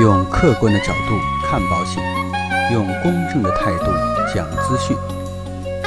[0.00, 2.00] 用客观的角度看保险，
[2.72, 3.86] 用公正的态度
[4.32, 4.96] 讲资讯。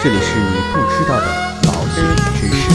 [0.04, 1.28] 这里是你不知道的
[1.64, 2.04] 保险
[2.36, 2.70] 知识。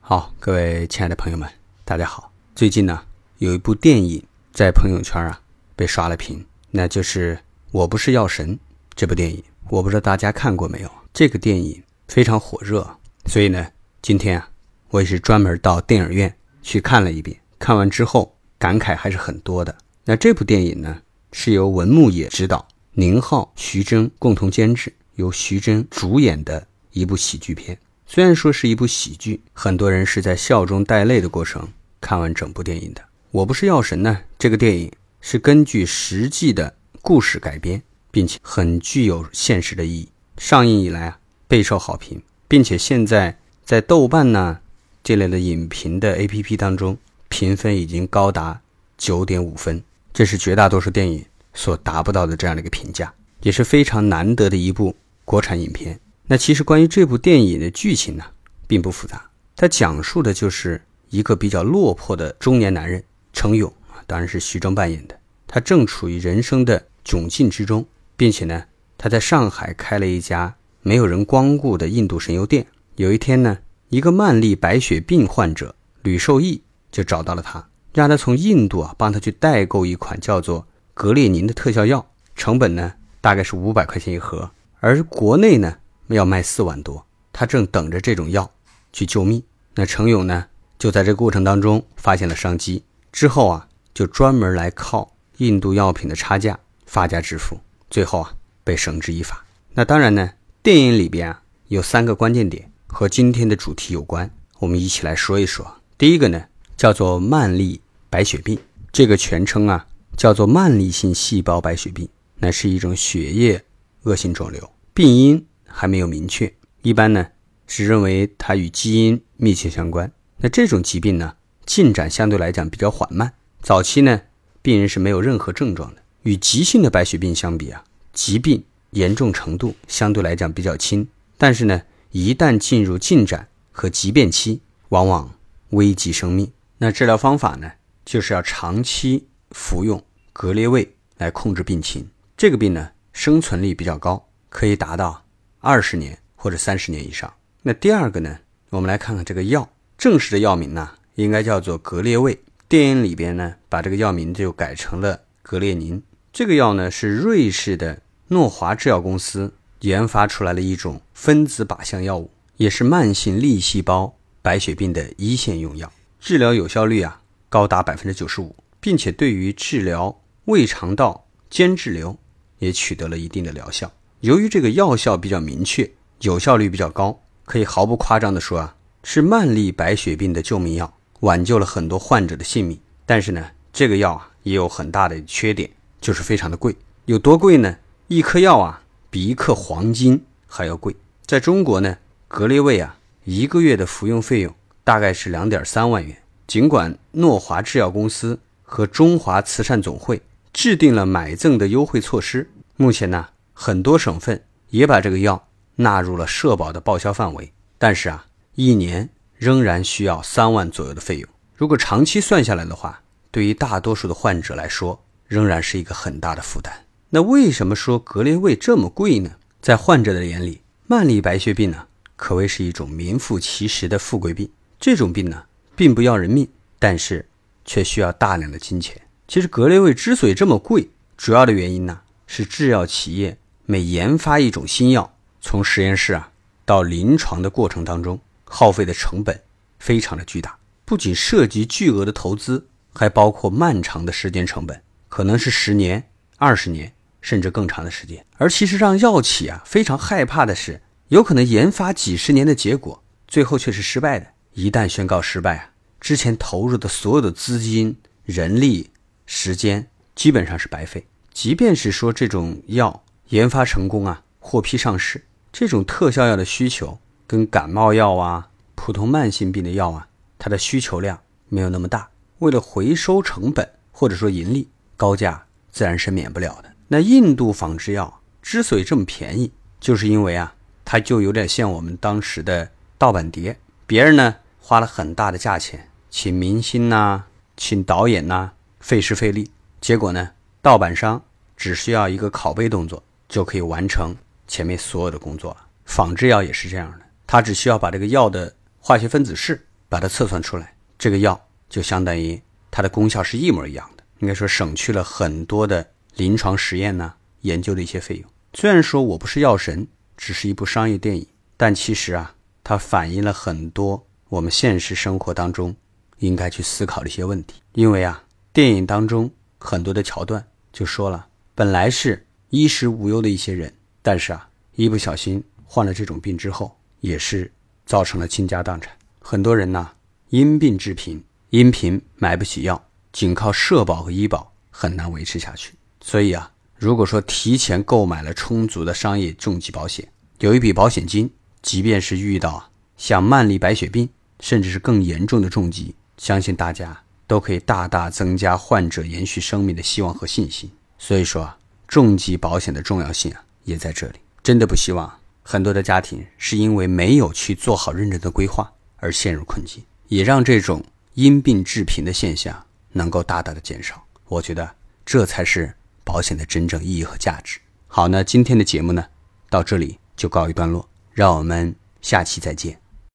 [0.00, 1.46] 好，各位亲爱的朋友们，
[1.84, 2.32] 大家好。
[2.54, 3.02] 最近呢，
[3.36, 4.24] 有一部电影
[4.54, 5.38] 在朋友圈啊
[5.76, 7.36] 被刷了屏，那就是
[7.70, 8.54] 《我不是药神》
[8.94, 9.44] 这部电影。
[9.68, 10.90] 我不知道大家看过没有？
[11.12, 12.96] 这个电影非常火热，
[13.26, 13.66] 所以呢，
[14.00, 14.48] 今天啊，
[14.94, 17.36] 我也是专门到电影院去看了一遍。
[17.58, 19.76] 看完之后，感慨还是很多的。
[20.04, 21.02] 那这部电影呢，
[21.32, 27.76] 是由文牧野执导，宁浩、徐峥共同监制，由徐峥主演的一部喜剧片。
[28.06, 31.68] 虽然说是一部喜剧，很多人是在笑中带泪的过程
[32.00, 33.02] 看完整部电影的。
[33.32, 40.08] 我不是药神呢，这个电影是根据实际的故事改编，并且很具有现实的意义。
[40.38, 44.60] 上映以来啊，备受好评，并且现在在豆瓣呢
[45.04, 46.96] 这类的影评的 APP 当中，
[47.28, 48.58] 评分已经高达
[48.96, 49.80] 九点五分，
[50.14, 54.96] 这是绝大多数电影所达不到的这样的一个评价，也是非常难得的一部
[55.26, 56.00] 国产影片。
[56.26, 58.24] 那其实关于这部电影的剧情呢，
[58.66, 59.22] 并不复杂，
[59.54, 60.80] 它讲述的就是
[61.10, 65.14] 一个比较落魄的中年男人程勇啊，当然是徐峥扮演的，
[65.46, 68.64] 他正处于人生的窘境之中，并且呢。
[68.96, 72.66] 他在上海开了一家没有人光顾的印度神油店。
[72.96, 73.58] 有一天呢，
[73.94, 84.50] 一个慢粒白血病患者吕受益就找到了他，让他从印度啊帮他去代购一款叫做格列宁的特效药，成本呢大概是五百块钱一盒，
[84.80, 85.76] 而国内呢
[86.08, 87.06] 要卖四万多。
[87.32, 88.50] 他正等着这种药
[88.92, 89.40] 去救命。
[89.76, 90.44] 那程勇呢
[90.76, 98.34] 就在这过程当中发现了商机，之后啊就专门来靠印度药品的差价发家致富，最后啊。
[98.64, 99.44] 被绳之以法。
[99.74, 100.30] 那当然呢，
[100.62, 105.66] 电影里边啊有三个关键点和今天的主题有关，我们一起来说一说。
[105.98, 106.44] 第一个呢
[106.76, 108.56] 叫做慢粒白血病，
[108.92, 109.84] 这个全称啊
[110.16, 113.60] 叫做慢粒性细胞白血病，那是一种血液
[114.04, 117.26] 恶性肿瘤，病因还没有明确，一般呢
[117.66, 120.12] 是认为它与基因密切相关。
[120.36, 121.34] 那这种疾病呢
[121.66, 124.22] 进展相对来讲比较缓慢，早期呢
[124.62, 127.82] 病人是没有任何症状的，与急性的白血病相比啊。
[128.12, 131.82] 疾病严重程度相对来讲比较轻，但是呢，
[132.14, 134.60] 一旦进入进展和急变期，
[134.90, 135.34] 往往
[135.70, 136.48] 危及生命。
[136.78, 137.72] 那治疗方法呢，
[138.04, 140.00] 就是要长期服用
[140.32, 142.08] 格列卫来控制病情。
[142.36, 145.24] 这个病呢，生存率比较高，可以达到
[145.58, 147.34] 二十年或者三十年以上。
[147.62, 148.38] 那第二个呢，
[148.70, 152.38] 我们来看看这个药，正式的药名呢，应该叫做格列卫。
[152.68, 156.00] 电影里边呢，把这个药名就改成了格列宁。
[156.32, 158.02] 这个药呢，是瑞士的。
[158.28, 172.16] 诺华制药公司研发出来了一种分子靶向药物，也是慢性粒细胞白血病的一线用药，治疗有效率啊高达百分之九十五，并且对于治疗胃肠道间质瘤
[172.58, 173.90] 也取得了一定的疗效。
[174.20, 175.90] 由于这个药效比较明确，
[176.20, 182.78] 有效率比较高，可以毫不夸张地说啊，是慢粒白血病的救命药，挽救了很多患者的性命。
[183.04, 185.70] 但是呢，这个药啊也有很大的缺点，
[186.00, 186.74] 就是非常的贵。
[187.04, 187.76] 有多贵呢？
[188.08, 188.82] 一颗药啊，
[189.14, 190.96] 比一克黄金还要贵。
[191.24, 194.52] 在中国呢，格列卫啊，一个月的服用费用
[194.82, 196.20] 大概是两点三万元。
[196.48, 200.20] 尽管诺华制药公司和中华慈善总会
[200.52, 205.46] 制定了买赠的优惠措施，目前呢，很多省份也把这个药
[205.76, 207.52] 纳入了社保的报销范围。
[207.78, 208.26] 但是啊，
[208.56, 211.30] 一年仍然需要三万左右的费用。
[211.54, 213.00] 如果长期算下来的话，
[213.30, 216.83] 对于大多数的患者来说，仍然是一个很大的负担。
[217.14, 219.36] 那为什么说格列卫这么贵呢？
[219.62, 221.86] 在患者的眼里，慢粒白血病呢，
[222.16, 224.50] 可谓是一种名副其实的富贵病。
[224.80, 225.44] 这种病呢，
[225.76, 226.48] 并不要人命，
[226.80, 227.28] 但是
[227.64, 229.00] 却需要大量的金钱。
[229.28, 236.32] 其实格列卫之所以这么贵，主要的原因呢，是制药企业每研发一种新药，从实验室啊
[236.64, 239.40] 到临床的过程当中，耗费的成本
[239.78, 246.08] 非常的巨大，不仅涉及巨额的投资，还包括漫长的时间成本，可能是十年、
[246.38, 246.92] 二十年。
[247.24, 254.26] 甚至更长的时间，而其实让药企啊非常害怕的是，有可能研发几十年的结果，最后却是失败的。
[254.52, 258.90] 一旦宣告失败啊，之前投入的所有的资金、人力、
[259.24, 261.06] 时间，基本上是白费。
[261.32, 270.06] 即便是说这种药研发成功啊，获批上市，这种特效药的需求跟感冒药啊、普通慢性病的药啊，
[270.38, 271.18] 它的需求量
[271.48, 272.10] 没有那么大。
[272.40, 274.68] 为了回收成本或者说盈利，
[274.98, 276.73] 高价自然是免不了的。
[276.88, 280.54] 那印度仿制药之所以这么便宜，就是因为啊，
[280.84, 283.58] 它就有点像我们当时的盗版碟。
[283.86, 287.24] 别人呢花了很大的价钱，请明星呐，
[287.56, 288.50] 请导演呐，
[288.80, 289.50] 费时费力，
[289.80, 291.22] 结果呢，盗版商
[291.56, 294.14] 只需要一个拷贝动作就可以完成
[294.46, 295.66] 前面所有的工作了。
[295.84, 302.40] 仿制药也是这样的，它只需要把这个药的化学分子式把它测算出来，这个药就相当于
[302.70, 304.04] 它的功效是一模一样的。
[304.20, 305.86] 应该说省去了很多的
[306.16, 308.30] 临床实验呢研究的一些费用。
[308.52, 311.26] 虽然说我不是药神，只是一部商业电影，
[311.56, 315.74] 但其实啊，它反映了很多我们现实生活当中
[316.18, 317.60] 应该去思考的一些问题。
[317.72, 325.42] 因为啊，电影当中很多的桥段就说了，本来是衣食无忧的一些人，但是啊，一不小心。
[325.66, 327.50] 患了这种病之后，也是
[327.84, 328.96] 造成了倾家荡产。
[329.18, 329.90] 很多人呢，
[330.28, 331.20] 因病致贫，
[331.50, 332.80] 因贫买不起药，
[333.12, 335.74] 仅靠社保和医保很难维持下去。
[336.06, 340.06] 所以啊，如果说提前购买了充足的商业重疾保险，
[340.40, 341.30] 有一笔保险金，
[341.62, 344.06] 即便是遇到像慢粒白血病，
[344.38, 350.70] 甚至是更严重的重疾，相信大家都可以大大增加患者延续生命的希望和信心。
[350.98, 351.56] 所以说啊，
[351.88, 354.18] 重疾保险的重要性啊，也在这里。
[354.42, 355.10] 真的不希望。
[355.42, 360.84] 很多的家庭是因为没有去做好认真的规划而陷入困境，也让这种
[361.14, 364.04] 因病致贫的现象能够大大的减少。
[364.26, 364.70] 我觉得
[365.06, 365.74] 这才是
[366.04, 367.58] 保险的真正意义和价值。
[367.88, 369.06] 好，那今天的节目呢，
[369.50, 372.78] 到这里就告一段落，让我们下期再见。